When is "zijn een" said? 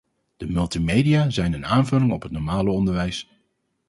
1.29-1.65